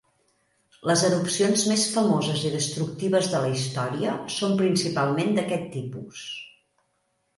Les 0.91 1.01
erupcions 1.09 1.65
més 1.71 1.83
famoses 1.97 2.41
i 2.49 2.53
destructives 2.55 3.29
de 3.35 3.41
la 3.45 3.53
història 3.59 4.15
són 4.37 4.57
principalment 4.63 5.33
d'aquest 5.39 5.69
tipus. 5.77 6.25